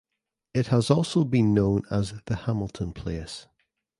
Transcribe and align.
It 0.55 0.65
has 0.69 0.89
also 0.89 1.23
been 1.23 1.53
known 1.53 1.83
as 1.91 2.15
The 2.25 2.35
Hamilton 2.35 2.91
Place. 2.91 3.45